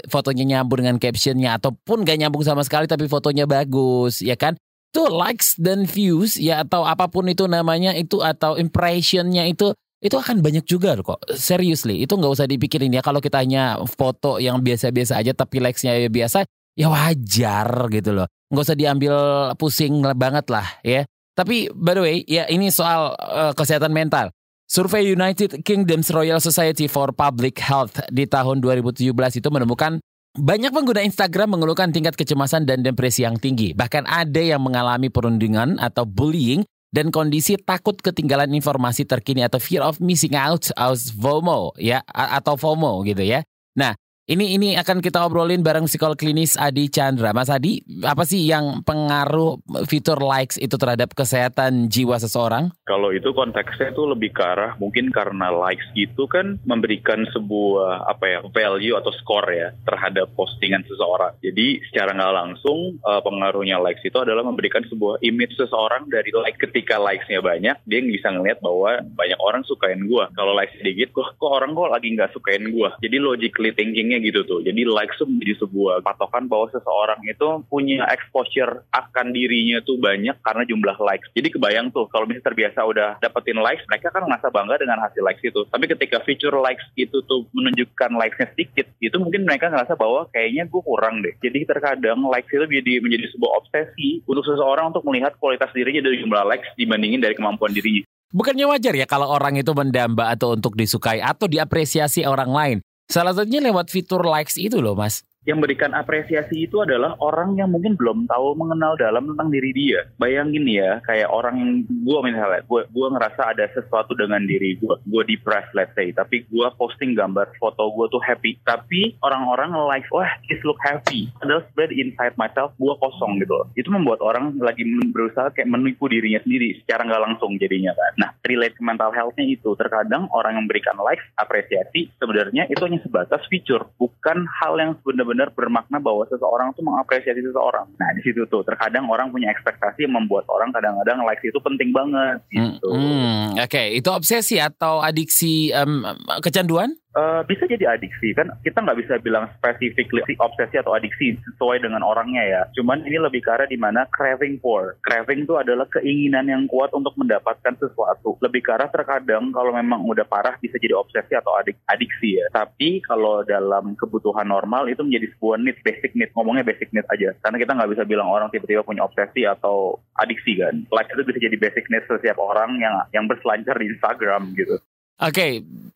fotonya 0.07 0.45
nyambung 0.59 0.83
dengan 0.83 0.97
captionnya 0.99 1.59
ataupun 1.59 2.07
gak 2.07 2.19
nyambung 2.19 2.43
sama 2.47 2.63
sekali 2.63 2.87
tapi 2.87 3.11
fotonya 3.11 3.47
bagus 3.47 4.23
ya 4.23 4.39
kan? 4.39 4.55
Itu 4.95 5.11
likes 5.11 5.59
dan 5.59 5.91
views 5.91 6.39
ya 6.39 6.63
atau 6.63 6.87
apa 6.87 7.11
pun 7.11 7.27
itu 7.27 7.51
namanya 7.51 7.91
itu 7.99 8.23
atau 8.23 8.55
impressionnya 8.55 9.51
itu 9.51 9.75
itu 10.05 10.21
akan 10.21 10.45
banyak 10.45 10.69
juga 10.69 10.93
kok. 11.01 11.25
Seriously 11.33 12.05
itu 12.05 12.13
nggak 12.13 12.33
usah 12.37 12.45
dipikirin 12.45 12.93
ya. 12.93 13.01
Kalau 13.01 13.25
kita 13.25 13.41
hanya 13.41 13.81
foto 13.89 14.37
yang 14.37 14.61
biasa-biasa 14.61 15.17
aja 15.17 15.33
tapi 15.33 15.65
likesnya 15.65 15.97
ya 15.97 16.13
biasa 16.13 16.45
ya 16.77 16.93
wajar 16.93 17.89
gitu 17.89 18.13
loh. 18.13 18.29
Nggak 18.53 18.65
usah 18.69 18.77
diambil 18.77 19.15
pusing 19.57 20.05
banget 20.13 20.53
lah 20.53 20.69
ya. 20.85 21.09
Tapi 21.33 21.73
by 21.73 21.93
the 21.97 22.03
way 22.05 22.17
ya 22.29 22.45
ini 22.53 22.69
soal 22.69 23.17
uh, 23.17 23.57
kesehatan 23.57 23.97
mental. 23.97 24.29
Survei 24.69 25.09
United 25.09 25.65
Kingdom's 25.65 26.13
Royal 26.13 26.41
Society 26.41 26.85
for 26.85 27.13
Public 27.17 27.61
Health 27.65 28.01
di 28.13 28.29
tahun 28.29 28.61
2017 28.61 29.13
itu 29.13 29.49
menemukan 29.53 30.01
banyak 30.35 30.75
pengguna 30.75 31.01
Instagram 31.07 31.55
mengeluhkan 31.55 31.95
tingkat 31.95 32.19
kecemasan 32.19 32.67
dan 32.67 32.83
depresi 32.83 33.23
yang 33.23 33.39
tinggi. 33.39 33.71
Bahkan 33.71 34.05
ada 34.05 34.43
yang 34.43 34.61
mengalami 34.67 35.07
perundingan 35.09 35.79
atau 35.79 36.03
bullying 36.09 36.67
dan 36.95 37.11
kondisi 37.11 37.59
takut 37.59 37.99
ketinggalan 37.99 38.55
informasi 38.55 39.03
terkini 39.03 39.43
atau 39.43 39.59
fear 39.59 39.83
of 39.83 39.99
missing 39.99 40.39
out 40.39 40.71
atau 40.79 40.95
FOMO 40.95 41.75
ya 41.75 41.99
atau 42.07 42.55
FOMO 42.55 43.03
gitu 43.03 43.27
ya. 43.27 43.43
Nah, 43.75 43.99
Ini 44.25 44.57
ini 44.57 44.73
akan 44.73 45.05
kita 45.05 45.21
obrolin 45.21 45.61
bareng 45.61 45.85
psikolog 45.85 46.17
klinis 46.17 46.57
Adi 46.57 46.89
Chandra. 46.89 47.37
Mas 47.37 47.53
Adi, 47.53 47.85
apa 48.09 48.25
sih 48.25 48.49
yang 48.49 48.81
pengaruh 48.81 49.61
fitur 49.85 50.17
likes 50.17 50.57
itu 50.57 50.81
terhadap 50.81 51.13
kesehatan 51.13 51.93
jiwa 51.93 52.17
seseorang? 52.17 52.73
Kalau 52.89 53.13
itu 53.13 53.37
konteksnya 53.37 53.93
itu 53.93 54.01
lebih 54.09 54.33
ke 54.33 54.41
arah 54.41 54.81
mungkin 54.81 55.13
karena 55.13 55.53
likes 55.53 55.85
itu 55.93 56.25
kan 56.25 56.57
memberikan 56.65 57.29
sebuah 57.37 58.09
apa 58.09 58.25
ya 58.25 58.39
value 58.49 58.97
atau 58.97 59.13
score 59.13 59.45
ya 59.53 59.77
terhadap 59.85 60.33
postingan 60.33 60.89
seseorang. 60.89 61.37
Jadi 61.45 61.85
secara 61.93 62.17
nggak 62.17 62.33
langsung 62.33 62.97
uh, 63.05 63.21
pengaruhnya 63.21 63.77
likes 63.77 64.09
itu 64.09 64.17
adalah 64.17 64.41
memberikan 64.41 64.89
sebuah 64.89 65.21
image 65.21 65.53
seseorang 65.61 66.09
dari 66.09 66.33
like 66.33 66.57
ketika 66.57 66.97
likesnya 66.97 67.45
banyak 67.45 67.77
dia 67.85 68.01
bisa 68.01 68.33
ngelihat 68.33 68.65
bahwa 68.65 69.05
banyak 69.05 69.37
orang 69.45 69.61
sukain 69.69 70.09
gua. 70.09 70.33
Kalau 70.33 70.57
likes 70.57 70.73
sedikit 70.81 71.13
kok 71.13 71.37
kok 71.37 71.53
orang 71.53 71.77
kok 71.77 71.93
lagi 71.93 72.09
nggak 72.17 72.33
sukain 72.33 72.73
gua. 72.73 72.97
Jadi 73.05 73.21
logically 73.21 73.77
thinking 73.77 74.14
gitu 74.21 74.45
tuh. 74.45 74.61
Jadi 74.63 74.85
likes 74.85 75.17
tuh 75.19 75.27
menjadi 75.27 75.65
sebuah 75.65 76.05
patokan 76.05 76.47
bahwa 76.47 76.71
seseorang 76.71 77.21
itu 77.27 77.63
punya 77.67 78.05
exposure 78.11 78.85
akan 78.95 79.33
dirinya 79.35 79.81
tuh 79.83 79.97
banyak 79.99 80.37
karena 80.45 80.63
jumlah 80.67 80.97
likes. 81.01 81.31
Jadi 81.35 81.49
kebayang 81.55 81.91
tuh 81.91 82.07
kalau 82.11 82.29
misalnya 82.29 82.53
terbiasa 82.53 82.81
udah 82.85 83.09
dapetin 83.19 83.59
likes, 83.59 83.87
mereka 83.91 84.13
kan 84.15 84.27
merasa 84.27 84.53
bangga 84.53 84.77
dengan 84.79 85.01
hasil 85.03 85.23
likes 85.25 85.43
itu. 85.43 85.61
Tapi 85.71 85.85
ketika 85.91 86.23
feature 86.23 86.59
likes 86.61 86.85
itu 86.95 87.19
tuh 87.25 87.49
menunjukkan 87.57 88.11
likesnya 88.15 88.49
sedikit, 88.55 88.87
itu 89.01 89.17
mungkin 89.19 89.49
mereka 89.49 89.73
ngerasa 89.73 89.97
bahwa 89.97 90.29
kayaknya 90.31 90.69
gue 90.69 90.83
kurang 90.85 91.25
deh. 91.25 91.35
Jadi 91.41 91.67
terkadang 91.67 92.27
likes 92.29 92.51
itu 92.53 92.65
menjadi 92.65 92.93
menjadi 93.01 93.27
sebuah 93.35 93.53
obsesi 93.59 94.23
untuk 94.29 94.45
seseorang 94.45 94.93
untuk 94.93 95.07
melihat 95.09 95.35
kualitas 95.41 95.73
dirinya 95.73 96.05
dari 96.05 96.21
jumlah 96.21 96.45
likes 96.47 96.69
dibandingin 96.77 97.21
dari 97.23 97.35
kemampuan 97.35 97.73
dirinya. 97.73 98.05
Bukannya 98.35 98.67
wajar 98.67 98.99
ya 98.99 99.07
kalau 99.07 99.31
orang 99.31 99.55
itu 99.63 99.71
mendamba 99.79 100.35
atau 100.35 100.59
untuk 100.59 100.75
disukai 100.75 101.23
atau 101.23 101.47
diapresiasi 101.47 102.27
orang 102.27 102.51
lain. 102.51 102.79
Salah 103.05 103.37
satunya 103.37 103.61
lewat 103.61 103.93
fitur 103.93 104.25
likes 104.25 104.57
itu 104.57 104.81
loh 104.81 104.97
mas 104.97 105.23
yang 105.45 105.61
memberikan 105.61 105.93
apresiasi 105.93 106.65
itu 106.65 106.81
adalah 106.81 107.17
orang 107.21 107.57
yang 107.61 107.69
mungkin 107.69 107.95
belum 108.01 108.25
tahu 108.29 108.57
mengenal 108.57 108.97
dalam 108.97 109.29
tentang 109.33 109.53
diri 109.53 109.71
dia. 109.77 110.09
Bayangin 110.17 110.65
ya, 110.65 111.05
kayak 111.05 111.29
orang 111.29 111.85
gue 111.85 112.19
misalnya, 112.25 112.65
gue 112.65 112.81
gue 112.89 113.07
ngerasa 113.13 113.53
ada 113.53 113.69
sesuatu 113.77 114.17
dengan 114.17 114.41
diri 114.45 114.81
gue, 114.81 114.97
gue 115.05 115.23
depressed 115.29 115.77
let's 115.77 115.93
say, 115.93 116.11
tapi 116.17 116.49
gue 116.49 116.67
posting 116.81 117.13
gambar 117.13 117.53
foto 117.61 117.93
gue 117.93 118.07
tuh 118.09 118.23
happy, 118.25 118.57
tapi 118.65 119.17
orang-orang 119.21 119.77
like, 119.85 120.09
wah 120.09 120.29
this 120.49 120.61
look 120.65 120.81
happy, 120.81 121.29
padahal 121.37 121.61
sebenarnya 121.73 122.09
inside 122.09 122.35
myself 122.41 122.73
gue 122.81 122.95
kosong 122.97 123.37
gitu. 123.45 123.69
Itu 123.77 123.93
membuat 123.93 124.25
orang 124.25 124.57
lagi 124.57 124.83
berusaha 125.13 125.53
kayak 125.53 125.69
menipu 125.69 126.09
dirinya 126.09 126.41
sendiri 126.41 126.81
secara 126.81 127.05
nggak 127.05 127.23
langsung 127.31 127.61
jadinya 127.61 127.93
kan. 127.93 128.13
Nah, 128.17 128.31
relate 128.49 128.77
ke 128.77 128.83
mental 128.83 129.13
healthnya 129.13 129.45
itu 129.45 129.77
terkadang 129.77 130.25
orang 130.33 130.57
yang 130.57 130.65
memberikan 130.65 130.97
likes, 131.05 131.25
apresiasi 131.37 132.09
sebenarnya 132.17 132.65
itu 132.73 132.81
hanya 132.81 133.01
sebatas 133.05 133.45
feature, 133.53 133.85
bukan 134.01 134.49
hal 134.49 134.81
yang 134.81 134.97
sebenarnya 135.05 135.34
benar-benar 135.35 135.51
bermakna 135.59 135.99
bahwa 135.99 136.23
seseorang 136.31 136.71
tuh 136.79 136.87
mengapresiasi 136.87 137.43
seseorang. 137.43 137.91
Nah 137.99 138.09
di 138.15 138.23
situ 138.23 138.47
tuh 138.47 138.63
terkadang 138.63 139.11
orang 139.11 139.35
punya 139.35 139.51
ekspektasi 139.51 140.07
yang 140.07 140.15
membuat 140.15 140.47
orang 140.47 140.71
kadang-kadang 140.71 141.27
likes 141.27 141.43
itu 141.43 141.59
penting 141.59 141.91
banget 141.91 142.39
gitu. 142.55 142.89
Hmm, 142.95 143.03
hmm, 143.03 143.45
Oke, 143.59 143.67
okay. 143.67 143.87
itu 143.99 144.09
obsesi 144.15 144.63
atau 144.63 145.03
adiksi 145.03 145.75
um, 145.75 146.07
kecanduan? 146.39 146.95
Uh, 147.15 147.47
bisa 147.47 147.71
jadi 147.71 147.95
adiksi. 147.95 148.35
Kan 148.35 148.51
kita 148.67 148.83
nggak 148.83 148.99
bisa 148.99 149.15
bilang 149.23 149.47
spesifik 149.55 150.11
obsesi 150.43 150.83
atau 150.83 150.99
adiksi 150.99 151.39
sesuai 151.47 151.79
dengan 151.87 152.03
orangnya 152.03 152.43
ya. 152.43 152.63
Cuman 152.75 153.07
ini 153.07 153.23
lebih 153.23 153.39
ke 153.39 153.55
arah 153.55 153.71
di 153.71 153.79
mana 153.79 154.03
craving 154.11 154.59
for. 154.59 154.99
Craving 155.07 155.47
itu 155.47 155.55
adalah 155.55 155.87
keinginan 155.95 156.51
yang 156.51 156.67
kuat 156.67 156.91
untuk 156.91 157.15
mendapatkan 157.15 157.79
sesuatu. 157.79 158.35
Lebih 158.43 158.67
ke 158.67 158.71
arah 158.75 158.91
terkadang 158.91 159.55
kalau 159.55 159.71
memang 159.71 160.03
udah 160.03 160.27
parah 160.27 160.59
bisa 160.59 160.75
jadi 160.83 160.99
obsesi 160.99 161.39
atau 161.39 161.55
adik 161.55 161.79
adiksi 161.87 162.43
ya. 162.43 162.51
Tapi 162.51 162.99
kalau 163.07 163.47
dalam 163.47 163.95
kebutuhan 163.95 164.51
normal 164.51 164.91
itu 164.91 165.07
menjadi 165.07 165.31
sebuah 165.39 165.63
need 165.63 165.79
basic 165.87 166.19
need. 166.19 166.35
Ngomongnya 166.35 166.67
basic 166.67 166.91
need 166.91 167.07
aja. 167.15 167.31
Karena 167.47 167.63
kita 167.63 167.79
nggak 167.79 167.91
bisa 167.95 168.03
bilang 168.03 168.27
orang 168.27 168.51
tiba-tiba 168.51 168.83
punya 168.83 169.07
obsesi 169.07 169.47
atau 169.47 170.03
adiksi 170.19 170.59
kan. 170.59 170.83
Like 170.91 171.15
itu 171.15 171.23
bisa 171.23 171.39
jadi 171.39 171.57
basic 171.63 171.87
need 171.95 172.03
setiap 172.11 172.43
orang 172.43 172.83
yang 172.83 172.95
yang 173.15 173.25
berselancar 173.31 173.79
di 173.79 173.87
Instagram 173.87 174.51
gitu 174.59 174.83
Oke, 175.15 175.31
okay. 175.31 175.53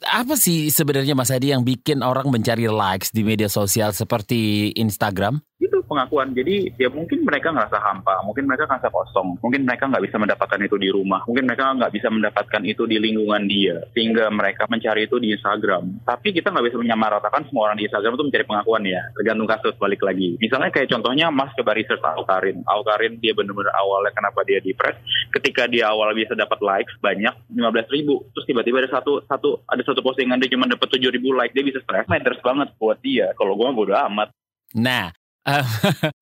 apa 0.06 0.38
sih 0.38 0.70
sebenarnya 0.70 1.18
Mas 1.18 1.34
Adi 1.34 1.50
yang 1.50 1.66
bikin 1.66 2.06
orang 2.06 2.30
mencari 2.30 2.70
likes 2.70 3.10
di 3.10 3.26
media 3.26 3.50
sosial 3.50 3.90
seperti 3.90 4.70
Instagram? 4.78 5.42
itu 5.58 5.82
pengakuan. 5.90 6.30
Jadi 6.32 6.70
ya 6.78 6.86
mungkin 6.86 7.26
mereka 7.26 7.50
ngerasa 7.50 7.78
hampa 7.82 8.22
mungkin 8.22 8.46
mereka 8.46 8.70
ngerasa 8.70 8.94
kosong 8.94 9.42
mungkin 9.42 9.66
mereka 9.66 9.90
nggak 9.90 10.04
bisa 10.06 10.16
mendapatkan 10.18 10.60
itu 10.62 10.76
di 10.78 10.88
rumah 10.94 11.20
mungkin 11.26 11.44
mereka 11.50 11.74
nggak 11.74 11.92
bisa 11.94 12.08
mendapatkan 12.08 12.62
itu 12.62 12.82
di 12.86 12.96
lingkungan 13.02 13.42
dia 13.50 13.76
sehingga 13.92 14.30
mereka 14.30 14.70
mencari 14.70 15.10
itu 15.10 15.18
di 15.18 15.34
Instagram. 15.34 16.06
Tapi 16.06 16.28
kita 16.30 16.54
nggak 16.54 16.66
bisa 16.70 16.78
menyamaratakan 16.78 17.50
semua 17.50 17.70
orang 17.70 17.78
di 17.82 17.90
Instagram 17.90 18.14
itu 18.14 18.24
mencari 18.30 18.44
pengakuan 18.46 18.82
ya 18.86 19.02
tergantung 19.18 19.48
kasus 19.50 19.74
balik 19.82 20.02
lagi. 20.06 20.38
Misalnya 20.38 20.70
kayak 20.70 20.88
contohnya 20.94 21.26
Mas 21.34 21.50
coba 21.58 21.74
research 21.74 22.02
Alkarin. 22.06 22.62
Alkarin 22.70 23.18
dia 23.18 23.34
benar-benar 23.34 23.74
awalnya 23.74 24.14
kenapa 24.14 24.46
dia 24.46 24.62
depres 24.62 24.94
ketika 25.34 25.66
dia 25.66 25.90
awal 25.90 26.14
bisa 26.14 26.38
dapat 26.38 26.58
likes 26.62 26.94
banyak 27.02 27.34
15 27.50 27.94
ribu. 27.98 28.22
Terus 28.32 28.46
tiba-tiba 28.46 28.86
ada 28.86 28.90
satu 28.94 29.07
satu 29.24 29.64
ada 29.64 29.82
satu 29.84 30.00
postingan 30.04 30.40
dia 30.40 30.52
cuma 30.52 30.68
dapat 30.68 30.88
7 30.92 31.08
ribu 31.14 31.32
like 31.32 31.56
dia 31.56 31.64
bisa 31.64 31.80
stres 31.80 32.04
matters 32.08 32.40
banget 32.44 32.68
buat 32.76 33.00
dia 33.00 33.32
kalau 33.36 33.56
gue 33.56 33.68
bodo 33.72 33.96
amat 33.96 34.28
Nah, 34.76 35.08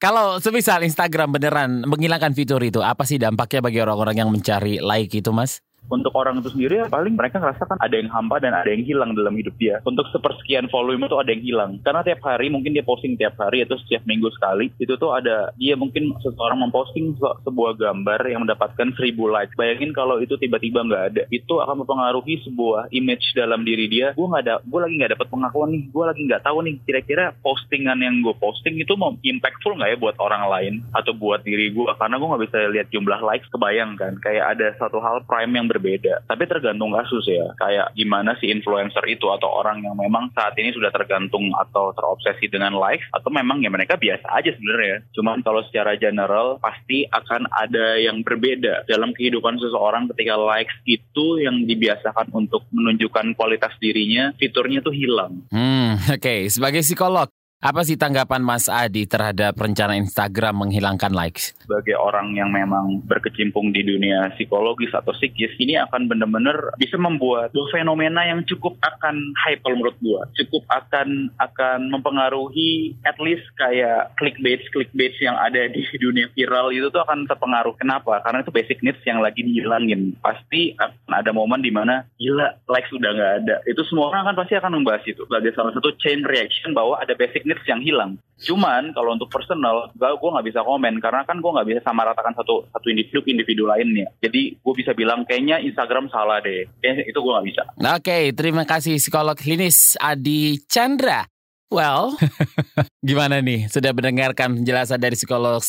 kalau 0.04 0.38
semisal 0.38 0.86
Instagram 0.86 1.34
beneran 1.34 1.82
menghilangkan 1.82 2.30
fitur 2.36 2.62
itu, 2.62 2.78
apa 2.78 3.02
sih 3.02 3.18
dampaknya 3.18 3.60
bagi 3.64 3.78
orang-orang 3.82 4.22
yang 4.22 4.30
mencari 4.30 4.78
like 4.78 5.10
itu, 5.10 5.34
Mas? 5.34 5.58
Untuk 5.86 6.12
orang 6.18 6.42
itu 6.42 6.50
sendiri 6.50 6.82
ya 6.82 6.86
paling 6.90 7.14
mereka 7.14 7.38
ngerasakan 7.38 7.78
ada 7.78 7.94
yang 7.94 8.10
hampa 8.10 8.42
dan 8.42 8.52
ada 8.52 8.66
yang 8.66 8.82
hilang 8.82 9.14
dalam 9.14 9.34
hidup 9.38 9.54
dia. 9.56 9.78
Untuk 9.86 10.10
sepersekian 10.10 10.66
volume 10.68 11.06
itu 11.06 11.16
ada 11.18 11.30
yang 11.30 11.44
hilang. 11.44 11.72
Karena 11.82 12.02
tiap 12.02 12.20
hari 12.26 12.50
mungkin 12.50 12.74
dia 12.74 12.82
posting 12.82 13.14
tiap 13.14 13.38
hari 13.38 13.62
atau 13.62 13.78
setiap 13.78 14.02
minggu 14.04 14.28
sekali. 14.34 14.74
Itu 14.76 14.98
tuh 14.98 15.14
ada 15.14 15.54
dia 15.54 15.78
mungkin 15.78 16.10
seseorang 16.18 16.58
memposting 16.58 17.14
sebuah 17.16 17.78
gambar 17.78 18.20
yang 18.26 18.42
mendapatkan 18.42 18.90
seribu 18.98 19.30
like. 19.30 19.54
Bayangin 19.54 19.94
kalau 19.94 20.18
itu 20.18 20.34
tiba-tiba 20.36 20.82
nggak 20.82 21.04
ada. 21.14 21.22
Itu 21.30 21.62
akan 21.62 21.86
mempengaruhi 21.86 22.42
sebuah 22.46 22.90
image 22.90 23.36
dalam 23.38 23.62
diri 23.62 23.86
dia. 23.86 24.12
Gue 24.18 24.26
nggak 24.26 24.42
ada, 24.42 24.54
gue 24.62 24.80
lagi 24.82 24.94
nggak 24.98 25.12
dapat 25.18 25.26
pengakuan 25.30 25.70
nih. 25.70 25.82
Gue 25.94 26.04
lagi 26.04 26.22
nggak 26.26 26.42
tahu 26.42 26.58
nih 26.66 26.74
kira-kira 26.82 27.24
postingan 27.40 27.98
yang 28.02 28.20
gue 28.20 28.34
posting 28.36 28.74
itu 28.80 28.92
mau 28.98 29.14
impactful 29.22 29.78
nggak 29.78 29.90
ya 29.94 29.98
buat 29.98 30.16
orang 30.18 30.42
lain 30.50 30.74
atau 30.90 31.14
buat 31.14 31.46
diri 31.46 31.70
gue. 31.70 31.90
Karena 31.94 32.18
gue 32.18 32.28
nggak 32.28 32.42
bisa 32.50 32.58
lihat 32.74 32.88
jumlah 32.90 33.20
likes. 33.22 33.48
Kebayang 33.52 33.94
kan 33.94 34.18
kayak 34.18 34.58
ada 34.58 34.74
satu 34.76 34.98
hal 34.98 35.22
prime 35.24 35.54
yang 35.54 35.66
berbeda. 35.76 36.24
Tapi 36.24 36.48
tergantung 36.48 36.96
kasus 36.96 37.28
ya. 37.28 37.52
Kayak 37.60 37.92
gimana 37.92 38.34
si 38.40 38.48
influencer 38.48 39.04
itu 39.06 39.28
atau 39.28 39.52
orang 39.52 39.84
yang 39.84 39.94
memang 39.94 40.32
saat 40.32 40.56
ini 40.56 40.72
sudah 40.72 40.88
tergantung 40.88 41.52
atau 41.52 41.92
terobsesi 41.92 42.48
dengan 42.48 42.74
likes 42.80 43.04
atau 43.12 43.28
memang 43.28 43.60
ya 43.60 43.68
mereka 43.68 44.00
biasa 44.00 44.26
aja 44.32 44.56
sebenarnya. 44.56 45.04
Cuman 45.12 45.44
kalau 45.44 45.60
secara 45.68 45.94
general 46.00 46.56
pasti 46.58 47.04
akan 47.06 47.46
ada 47.52 48.00
yang 48.00 48.24
berbeda 48.24 48.88
dalam 48.88 49.12
kehidupan 49.12 49.60
seseorang 49.60 50.08
ketika 50.16 50.34
likes 50.40 50.74
itu 50.88 51.44
yang 51.44 51.68
dibiasakan 51.68 52.32
untuk 52.32 52.64
menunjukkan 52.72 53.36
kualitas 53.36 53.76
dirinya, 53.78 54.32
fiturnya 54.40 54.80
tuh 54.80 54.96
hilang. 54.96 55.44
Hmm, 55.52 56.00
oke. 56.16 56.22
Okay. 56.22 56.48
Sebagai 56.48 56.80
psikolog, 56.80 57.28
apa 57.66 57.82
sih 57.82 57.98
tanggapan 57.98 58.46
Mas 58.46 58.70
Adi 58.70 59.10
terhadap 59.10 59.58
rencana 59.58 59.98
Instagram 59.98 60.62
menghilangkan 60.62 61.10
likes? 61.10 61.50
Sebagai 61.66 61.98
orang 61.98 62.38
yang 62.38 62.54
memang 62.54 63.02
berkecimpung 63.02 63.74
di 63.74 63.82
dunia 63.82 64.30
psikologis 64.38 64.94
atau 64.94 65.10
psikis, 65.10 65.50
ini 65.58 65.74
akan 65.74 66.06
benar-benar 66.06 66.78
bisa 66.78 66.94
membuat 66.94 67.50
fenomena 67.74 68.22
yang 68.22 68.46
cukup 68.46 68.78
akan 68.78 69.34
hype 69.42 69.66
menurut 69.66 69.98
gua. 69.98 70.30
Cukup 70.38 70.62
akan 70.70 71.34
akan 71.42 71.90
mempengaruhi 71.90 72.94
at 73.02 73.18
least 73.18 73.42
kayak 73.58 74.14
clickbait 74.14 74.62
clickbait 74.70 75.18
yang 75.18 75.34
ada 75.34 75.66
di 75.66 75.82
dunia 75.98 76.30
viral 76.38 76.70
itu 76.70 76.86
tuh 76.94 77.02
akan 77.02 77.26
terpengaruh. 77.26 77.74
Kenapa? 77.82 78.22
Karena 78.22 78.46
itu 78.46 78.54
basic 78.54 78.78
needs 78.86 79.02
yang 79.02 79.18
lagi 79.18 79.42
dihilangin. 79.42 80.14
Pasti 80.22 80.70
akan 80.78 81.18
ada 81.18 81.34
momen 81.34 81.66
di 81.66 81.74
mana 81.74 82.06
gila 82.14 82.62
likes 82.70 82.94
udah 82.94 83.10
nggak 83.10 83.32
ada. 83.42 83.56
Itu 83.66 83.82
semua 83.90 84.14
orang 84.14 84.30
kan 84.30 84.38
pasti 84.38 84.54
akan 84.54 84.70
membahas 84.78 85.02
itu 85.02 85.26
sebagai 85.26 85.50
salah 85.58 85.74
satu 85.74 85.90
chain 85.98 86.22
reaction 86.22 86.70
bahwa 86.70 87.02
ada 87.02 87.18
basic 87.18 87.42
needs 87.42 87.55
yang 87.64 87.80
hilang. 87.80 88.20
Cuman 88.36 88.92
kalau 88.92 89.16
untuk 89.16 89.32
personal, 89.32 89.88
gue 89.96 90.10
gue 90.12 90.30
nggak 90.30 90.46
bisa 90.52 90.60
komen 90.60 91.00
karena 91.00 91.24
kan 91.24 91.40
gue 91.40 91.48
nggak 91.48 91.68
bisa 91.72 91.80
sama 91.80 92.04
ratakan 92.04 92.36
satu 92.36 92.68
satu 92.68 92.86
individu 92.92 93.24
individu 93.24 93.64
lainnya. 93.64 94.12
Jadi 94.20 94.60
gue 94.60 94.74
bisa 94.76 94.92
bilang 94.92 95.24
kayaknya 95.24 95.64
Instagram 95.64 96.12
salah 96.12 96.44
deh. 96.44 96.68
Kayaknya 96.84 97.04
itu 97.08 97.18
gue 97.18 97.32
nggak 97.32 97.48
bisa. 97.48 97.62
Oke, 97.64 97.88
okay, 98.04 98.22
terima 98.36 98.68
kasih 98.68 99.00
psikolog 99.00 99.36
klinis 99.40 99.96
Adi 99.96 100.60
Chandra. 100.68 101.24
Well, 101.72 102.14
gimana 103.08 103.40
nih? 103.40 103.72
Sudah 103.72 103.96
mendengarkan 103.96 104.60
penjelasan 104.60 105.00
dari 105.00 105.16
psikolog 105.16 105.64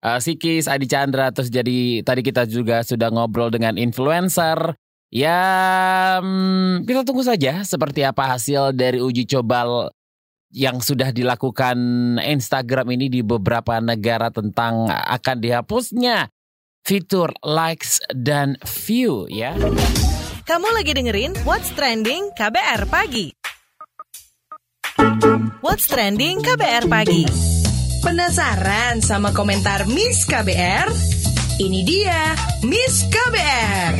uh, 0.00 0.18
psikis 0.18 0.66
Adi 0.72 0.88
Chandra 0.88 1.28
terus 1.30 1.52
jadi 1.52 2.00
tadi 2.00 2.24
kita 2.24 2.48
juga 2.48 2.80
sudah 2.80 3.12
ngobrol 3.12 3.52
dengan 3.52 3.76
influencer 3.76 4.74
Ya, 5.14 6.18
hmm, 6.18 6.82
kita 6.82 7.06
tunggu 7.06 7.22
saja 7.22 7.62
seperti 7.62 8.02
apa 8.02 8.34
hasil 8.34 8.74
dari 8.74 8.98
uji 8.98 9.22
coba 9.30 9.86
yang 10.56 10.80
sudah 10.80 11.12
dilakukan 11.12 11.76
Instagram 12.16 12.96
ini 12.96 13.12
di 13.12 13.20
beberapa 13.20 13.76
negara 13.76 14.32
tentang 14.32 14.88
akan 14.88 15.36
dihapusnya 15.36 16.32
fitur 16.80 17.36
likes 17.44 18.00
dan 18.08 18.56
view 18.64 19.28
ya. 19.28 19.52
Kamu 20.48 20.72
lagi 20.72 20.96
dengerin 20.96 21.36
What's 21.44 21.76
Trending 21.76 22.32
KBR 22.32 22.88
Pagi. 22.88 23.36
What's 25.60 25.92
Trending 25.92 26.40
KBR 26.40 26.88
Pagi. 26.88 27.28
Penasaran 28.00 29.04
sama 29.04 29.36
komentar 29.36 29.84
Miss 29.92 30.24
KBR? 30.24 30.88
Ini 31.60 31.80
dia 31.84 32.32
Miss 32.64 33.04
KBR. 33.12 33.92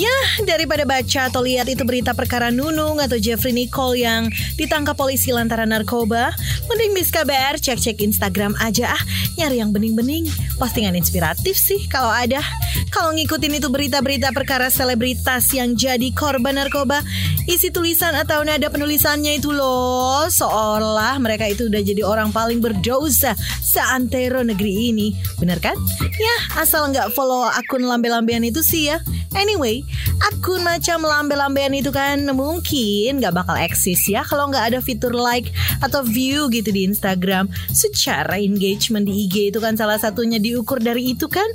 Ya, 0.00 0.16
daripada 0.48 0.88
baca 0.88 1.28
atau 1.28 1.44
lihat 1.44 1.68
itu 1.68 1.84
berita 1.84 2.16
perkara 2.16 2.48
Nunung 2.48 3.04
atau 3.04 3.20
Jeffrey 3.20 3.52
Nicole 3.52 4.00
yang 4.00 4.32
ditangkap 4.56 4.96
polisi 4.96 5.28
lantaran 5.28 5.68
narkoba, 5.68 6.32
mending 6.72 6.96
Miss 6.96 7.12
KBR 7.12 7.60
cek-cek 7.60 8.00
Instagram 8.00 8.56
aja 8.64 8.96
ah, 8.96 9.02
nyari 9.36 9.60
yang 9.60 9.76
bening-bening. 9.76 10.24
Postingan 10.56 10.96
inspiratif 10.96 11.52
sih 11.60 11.84
kalau 11.92 12.08
ada. 12.08 12.40
Kalau 12.88 13.12
ngikutin 13.12 13.60
itu 13.60 13.68
berita-berita 13.68 14.32
perkara 14.32 14.72
selebritas 14.72 15.52
yang 15.52 15.76
jadi 15.76 16.08
korban 16.16 16.56
narkoba, 16.56 17.04
isi 17.44 17.68
tulisan 17.68 18.16
atau 18.16 18.40
nada 18.40 18.72
penulisannya 18.72 19.36
itu 19.36 19.52
loh, 19.52 20.32
seolah 20.32 21.20
mereka 21.20 21.44
itu 21.44 21.68
udah 21.68 21.82
jadi 21.84 22.00
orang 22.08 22.32
paling 22.32 22.64
berdosa 22.64 23.36
seantero 23.60 24.40
negeri 24.40 24.96
ini. 24.96 25.12
Bener 25.36 25.60
kan? 25.60 25.76
Ya, 26.00 26.36
asal 26.56 26.88
nggak 26.88 27.12
follow 27.12 27.44
akun 27.44 27.84
lambe-lambean 27.84 28.48
itu 28.48 28.64
sih 28.64 28.88
ya. 28.88 29.04
Anyway, 29.38 29.86
akun 30.30 30.62
macam 30.62 31.02
lambe-lambean 31.02 31.72
itu 31.76 31.90
kan 31.90 32.22
mungkin 32.32 33.18
nggak 33.20 33.34
bakal 33.34 33.56
eksis 33.56 34.08
ya 34.08 34.22
kalau 34.24 34.48
nggak 34.52 34.74
ada 34.74 34.78
fitur 34.78 35.12
like 35.12 35.50
atau 35.80 36.04
view 36.04 36.46
gitu 36.52 36.70
di 36.70 36.86
Instagram. 36.86 37.48
Secara 37.72 38.36
engagement 38.40 39.08
di 39.08 39.26
IG 39.26 39.54
itu 39.54 39.58
kan 39.58 39.74
salah 39.74 39.96
satunya 39.96 40.36
diukur 40.36 40.78
dari 40.78 41.16
itu 41.16 41.26
kan 41.26 41.46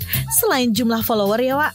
selain 0.42 0.74
jumlah 0.74 1.06
follower 1.06 1.40
ya 1.40 1.56
Wak. 1.56 1.74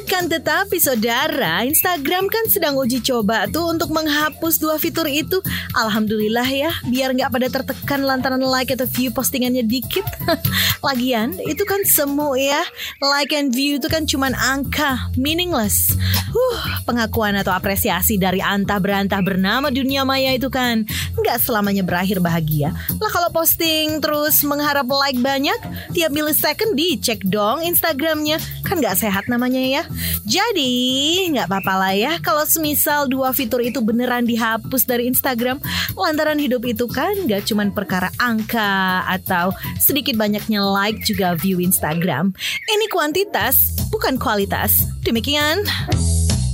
Akan 0.00 0.26
tetapi 0.28 0.76
saudara, 0.82 1.62
Instagram 1.64 2.26
kan 2.28 2.44
sedang 2.50 2.74
uji 2.76 3.00
coba 3.00 3.46
tuh 3.48 3.70
untuk 3.70 3.94
menghapus 3.94 4.58
dua 4.58 4.76
fitur 4.76 5.06
itu. 5.06 5.38
Alhamdulillah 5.74 6.46
ya, 6.46 6.70
biar 6.88 7.14
nggak 7.14 7.30
pada 7.30 7.48
tertekan 7.48 8.02
lantaran 8.02 8.42
like 8.42 8.74
atau 8.74 8.86
view 8.90 9.14
postingannya 9.14 9.62
dikit. 9.62 10.04
Lagian 10.86 11.38
itu 11.46 11.62
kan 11.64 11.80
semu 11.86 12.34
ya, 12.36 12.62
like 13.00 13.32
and 13.32 13.54
view 13.54 13.78
itu 13.78 13.86
kan 13.86 14.04
cuman 14.04 14.34
angka, 14.34 15.10
meaningless. 15.14 15.93
Huh, 16.34 16.58
pengakuan 16.84 17.38
atau 17.38 17.54
apresiasi 17.54 18.18
dari 18.18 18.42
antah 18.42 18.82
berantah 18.82 19.22
bernama 19.22 19.70
dunia 19.70 20.02
maya 20.02 20.34
itu 20.34 20.50
kan 20.50 20.82
nggak 21.14 21.38
selamanya 21.40 21.86
berakhir 21.86 22.18
bahagia. 22.18 22.74
Lah 22.98 23.10
kalau 23.10 23.30
posting 23.30 24.02
terus 24.02 24.42
mengharap 24.42 24.86
like 24.90 25.18
banyak, 25.22 25.56
tiap 25.94 26.10
millisecond 26.10 26.74
dicek 26.74 27.22
dong 27.26 27.62
Instagramnya. 27.62 28.42
Kan 28.66 28.82
nggak 28.82 28.98
sehat 28.98 29.30
namanya 29.30 29.62
ya. 29.62 29.82
Jadi 30.26 31.28
nggak 31.32 31.46
apa-apa 31.46 31.74
lah 31.78 31.94
ya 31.94 32.12
kalau 32.18 32.42
semisal 32.44 33.06
dua 33.06 33.30
fitur 33.30 33.62
itu 33.62 33.78
beneran 33.78 34.26
dihapus 34.26 34.84
dari 34.86 35.06
Instagram. 35.06 35.62
Lantaran 35.94 36.38
hidup 36.40 36.66
itu 36.66 36.90
kan 36.90 37.14
nggak 37.26 37.46
cuman 37.46 37.70
perkara 37.70 38.10
angka 38.18 39.06
atau 39.06 39.54
sedikit 39.78 40.18
banyaknya 40.18 40.62
like 40.62 41.02
juga 41.06 41.38
view 41.38 41.62
Instagram. 41.62 42.34
Ini 42.66 42.86
kuantitas, 42.90 43.73
bukan 43.94 44.18
kualitas. 44.18 44.74
Demikian. 45.06 45.62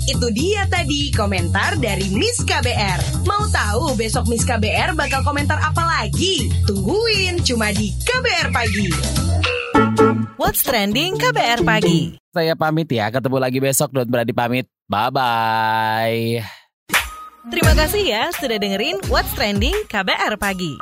Itu 0.04 0.28
dia 0.36 0.68
tadi 0.68 1.08
komentar 1.16 1.80
dari 1.80 2.12
Miss 2.12 2.44
KBR. 2.44 3.24
Mau 3.24 3.48
tahu 3.48 3.96
besok 3.96 4.28
Miss 4.28 4.44
KBR 4.44 4.92
bakal 4.92 5.24
komentar 5.24 5.56
apa 5.56 5.80
lagi? 5.80 6.52
Tungguin 6.68 7.40
cuma 7.40 7.72
di 7.72 7.96
KBR 8.04 8.52
Pagi. 8.52 8.88
What's 10.36 10.60
Trending 10.66 11.16
KBR 11.16 11.64
Pagi. 11.64 12.20
Saya 12.30 12.52
pamit 12.58 12.92
ya, 12.92 13.08
ketemu 13.08 13.38
lagi 13.40 13.58
besok. 13.62 13.88
Don 13.96 14.08
Brady 14.10 14.36
pamit. 14.36 14.68
Bye-bye. 14.90 16.44
Terima 17.48 17.72
kasih 17.72 18.02
ya 18.04 18.28
sudah 18.36 18.60
dengerin 18.60 19.00
What's 19.08 19.32
Trending 19.32 19.88
KBR 19.88 20.36
Pagi. 20.36 20.76